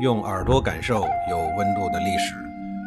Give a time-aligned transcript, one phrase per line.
[0.00, 2.36] 用耳朵感受有温度的历史，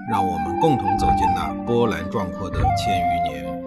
[0.10, 3.64] 让我们共同走进那波澜壮阔的千余年。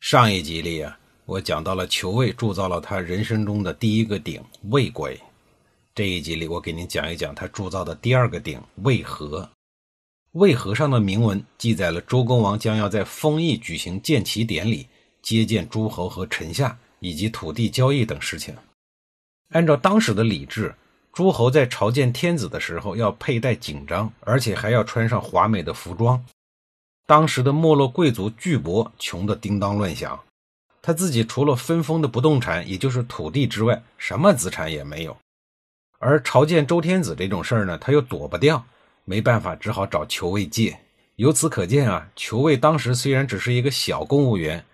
[0.00, 5.18] 上一集里啊，我讲到了裘卫铸造了他人生中的第一个鼎魏簋。
[5.94, 9.48] 这一集里，我给您讲一讲他铸造的第二个鼎卫和。
[10.32, 14.86] 卫和上的铭文记载了周公王将要在丰邑举行建旗典礼，
[15.22, 18.54] 接见诸侯和臣下，以及土地交易等事情。
[19.52, 20.74] 按照当时的礼制。
[21.18, 26.24] 诸侯在朝见天子的时候要佩戴锦章，而且还要穿上华美的服装。
[27.06, 30.16] 当时的没落贵族巨伯穷得叮当乱响，
[30.80, 35.16] 他自己除了分封的不动产，也就是土地之外，什么资产也没有。
[35.98, 38.64] 而朝见周天子这种事儿呢，他又躲不掉，
[39.04, 40.78] 没办法，只好找裘卫借。
[41.16, 44.64] 由此可见啊，裘卫当时虽然只是一个小公务员，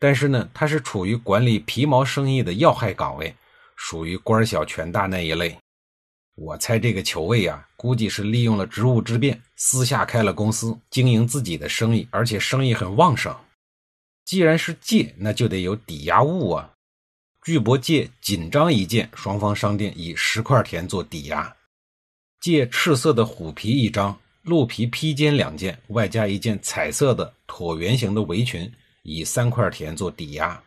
[0.00, 3.32] 但是呢，他是处于管理皮毛生意的要害岗位，
[3.76, 5.56] 属于官小权大那一类。
[6.34, 13.36] 我猜这个裘卫啊，估计是利用了职务之便，私下开了公司，经营自己的生意，而且生意很旺盛。
[14.24, 16.70] 既然是借，那就得有抵押物啊。
[17.44, 21.54] 巨伯借锦章一件，双方商店以十块田做抵押；
[22.40, 28.72] 借赤色的虎皮一张，鹿皮披肩两件，外加一件彩色的椭圆形的围裙，
[29.02, 30.62] 以三块田做抵押。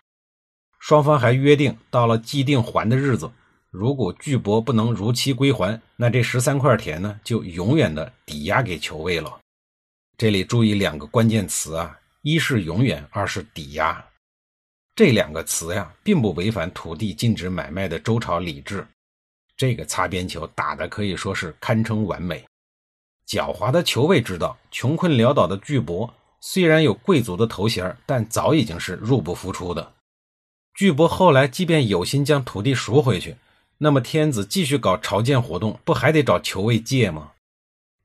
[0.80, 3.32] 双方还约定，到了既定还的日子。
[3.78, 9.38] 如果巨伯不能如期归还，那这十三块田呢，就永远的抵押给裘卫了。
[10.18, 14.04] 这里注意两个关键词啊，一是永远，二是抵押。
[14.96, 18.88] 这两个词呀，并不违反土地禁止买卖的周朝礼制。
[19.58, 22.46] 这个擦边球打的可以说是堪称完美。
[23.28, 29.94] 狡猾的裘卫知道，穷困潦倒的巨伯虽然有贵族的头衔，但早已经是入不敷出的。
[30.74, 33.36] 巨伯后来即便有心将土地赎回去。
[33.78, 37.32] 那么天子继续搞朝见活动，不还得找裘卫借吗？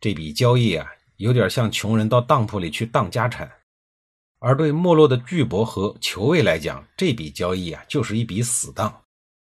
[0.01, 3.51] 这笔交易啊，有点像穷人到当铺里去当家产。
[4.41, 9.03] 而对没落的巨伯和裘卫来讲，这笔交易啊，就是一笔死当。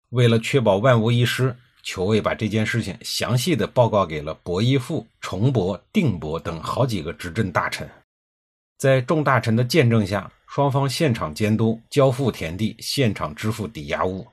[0.09, 7.89] 为了确保万无一失，裘卫把这件事情详细的报告给了伯邑父、重伯、定伯等好几个执政大臣。
[8.77, 14.27] 在众大臣的见证下，双方现场监督，交付田地，现场支付抵押物。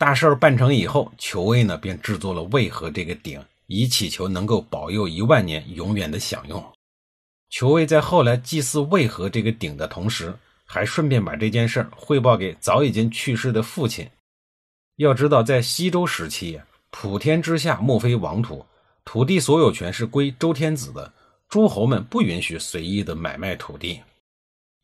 [0.00, 6.64] 大事儿办成以后，裘卫呢便制作了渭河这个鼎，以祈求能够保佑一万年永远的享用。
[7.50, 10.34] 裘卫在后来祭祀渭河这个鼎的同时，
[10.64, 14.08] 还顺便把这件事儿汇报给早已经去世的父亲。
[14.96, 16.58] 要知道，在西周时期，
[16.90, 18.64] 普天之下莫非王土，
[19.04, 21.12] 土地所有权是归周天子的，
[21.46, 24.00] 诸侯们不允许随意的买卖土地。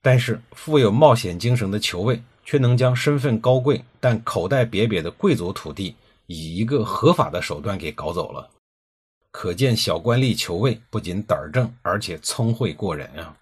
[0.03, 2.21] 但是富有冒险精神的裘卫。
[2.47, 5.97] 却能将身份高贵但口袋瘪瘪的贵族土地
[6.27, 8.49] 以一个合法的手段给搞走了，
[9.31, 13.37] 可见小官吏求位不仅胆儿正，而且聪慧过人啊！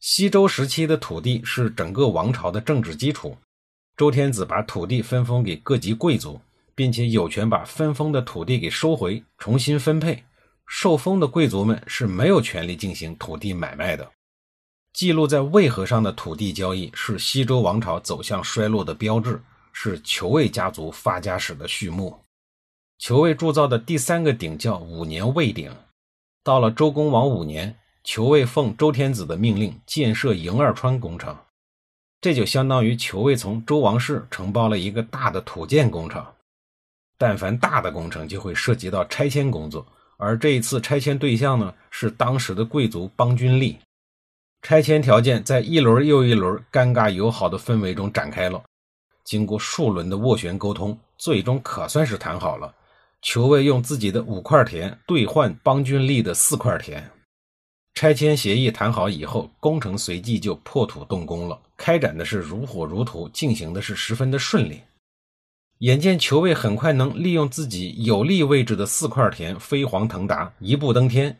[0.00, 3.36] 西周时期的土地是整个王朝的政治基础，
[3.96, 6.40] 周天子把土地分封给各级贵族，
[6.74, 10.22] 并且有权把分封的土地给收回，重新分配。
[10.66, 14.10] 受封的贵族们是没有权利进行土地买卖的。
[14.96, 19.38] 记录在渭河上的土地交易是西周王朝走向衰落的标志，
[19.70, 22.18] 是裘卫家族发家史的序幕。
[22.98, 25.70] 裘卫铸造的第三个鼎叫五年卫鼎。
[26.42, 31.36] 到了周公王五年，裘卫奉周天子的命令建设营二川工程，
[32.22, 36.24] 这就相当于裘卫从周王室承包了一个大的土建工程。
[37.18, 39.86] 但凡大的工程，就会涉及到拆迁工作，
[40.16, 43.76] 而这一次拆迁对象呢，是当时的贵族邦君利。
[44.62, 48.62] 拆迁条件在一轮又一轮尴尬友好的氛围中展开了。
[49.24, 52.74] 经过数轮的斡旋沟通，最终可算是谈好了。
[53.22, 57.10] 裘卫用自己的五块田兑换邦君利的四块田。
[57.94, 64.82] 拆迁协议谈好以后，工程随即就破土动工了，开展的是如火如荼，进行的是十分的顺利。
[65.78, 71.36] 眼见裘卫很快能利用自己有利位置的四块田飞黄腾达，一步登天，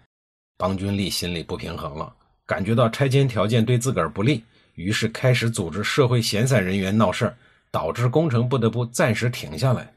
[0.56, 2.14] 邦君利心里不平衡了。
[2.46, 4.44] 感觉到拆迁条件对自个儿不利，
[4.75, 7.37] 于是开始组织社会闲散人员闹事儿，
[7.72, 9.93] 导致工程不得不暂时停下来。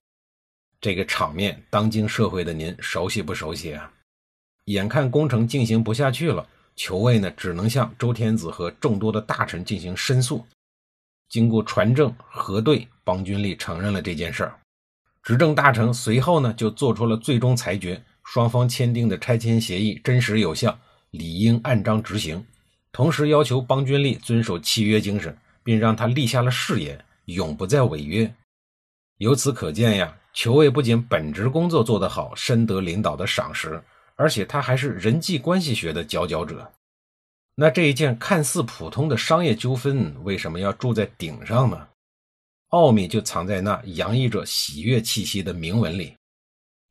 [0.81, 3.91] 这个场面，当今社会的您熟悉不熟悉啊？
[4.65, 10.43] 眼看工程进行不下去了，裘卫呢只能向周天子和众多的大臣进行申诉。
[11.27, 14.59] 经过传证核对，邦君利承认了这件事儿。
[15.21, 20.79] 执政大臣随后呢就做出了最终裁决：双方签订的拆迁协议真实有效。
[21.11, 22.45] 理应按章执行，
[22.91, 28.31] 同时要求邦君利遵守契约精神，并让他立下了誓言，永不再违约。
[29.17, 33.83] 由此可见呀，裘卫不仅本职工作做得好，深得领导的赏识，
[34.15, 36.71] 而且他还是人际关系学的佼佼者。
[37.55, 41.87] 那这一件看似普通的商业纠纷，为什么要住在顶上呢？
[42.69, 46.15] 奥秘就藏在那洋溢着喜悦气息的铭文里。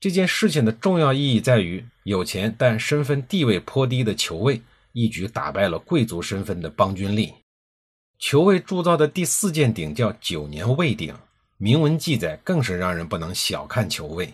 [0.00, 4.62] 这件事情的重要意义在于，有钱但身份地位颇低的裘卫
[4.93, 7.34] 一举打败了贵族身份的邦君利。
[8.19, 11.14] 裘卫铸造的第四件鼎叫九年卫鼎，
[11.58, 14.32] 铭文记载更是让人不能小看裘卫，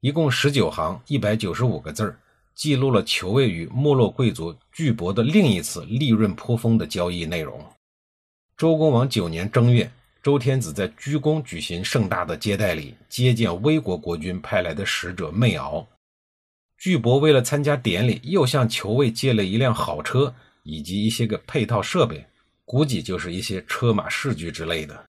[0.00, 2.12] 一共十九行，一百九十五个字。
[2.56, 7.64] 记录了裘卫与没落贵族巨伯的另一次利润颇丰的交易内容。
[8.56, 9.88] 周公王九年正月，
[10.24, 15.86] 周天子在居宫举行盛大的接待礼，接见魏国国君派来的使者媚敖。
[16.78, 22.26] 巨伯为了参加典礼，又向裘卫借了一辆好车以及一些个配套设备，
[22.64, 25.04] 估计就是一些车马饰具之类的。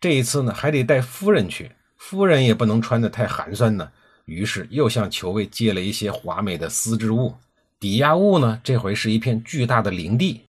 [0.00, 3.90] 这一次呢，还得带夫人去，夫人也不能穿得太寒酸呢。
[4.26, 7.34] 于是又向裘卫借了一些华美的丝织物，
[7.78, 8.60] 抵押物呢？
[8.62, 10.42] 这回是一片巨大的林地。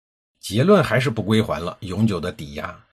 [0.40, 2.84] 结论还是不归还了，永久的抵押。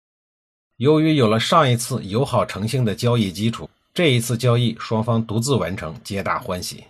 [0.78, 6.84] 由于有了上一次友好诚信的交易基础，这一次交易双方独自完成，皆大欢喜。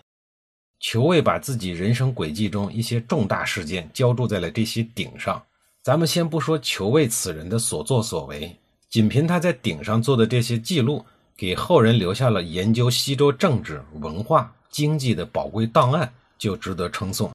[0.82, 5.42] 裘卫把自己人生轨迹中一些重大事件浇筑在了这些鼎上。
[5.84, 8.56] 咱们先不说裘卫此人的所作所为，
[8.90, 11.06] 仅凭他在鼎上做的这些记录。
[11.38, 17.32] 给后人留下了研究西周政治、文化、经济的宝贵档案，就值得称颂。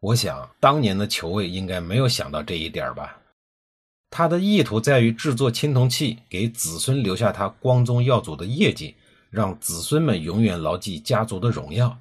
[0.00, 3.16] 我想，当年的裘卫应该没有想到这一点吧？
[4.10, 8.94] 他的意图在于制作青铜器，给子孙留下他光宗耀祖的业绩，
[9.30, 11.96] 让子孙们永远牢记家族的荣耀。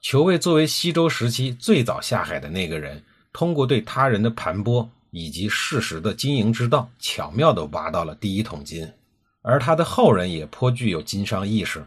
[0.00, 3.02] 裘卫作为西周时期最早下海的那个人，
[3.32, 8.90] 通过对他人的盘剥以及事实的经营之道，巧妙地挖到了第一桶金。
[9.42, 11.84] 而他的后人也颇具有经商意识，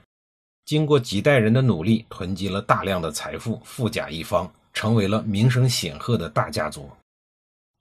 [0.65, 6.89] 经过几代人的努力，囤积了大量的财富，富甲一方，成为了名声显赫的大家族。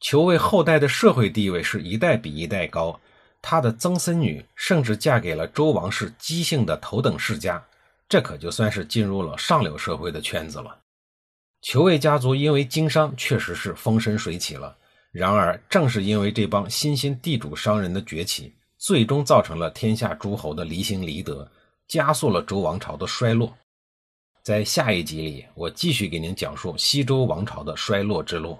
[0.00, 2.99] 裘卫后代的社会地位是一代比一代高，
[3.43, 7.62] 他的曾孙女甚至嫁给了周王室姬姓的头等世家，
[8.11, 10.77] 这可就算是进入了上流社会的圈子了。
[11.62, 14.77] 裘卫家族因为经商确实是风生水起了，
[15.12, 18.53] 然而正是因为这帮新兴地主商人的崛起。
[18.77, 21.47] 最终造成了天下诸侯的离心离德，
[21.87, 23.55] 加速了周王朝的衰落。
[24.43, 28.59] 在下一集里，我继续给您讲述西周王朝的衰落之路。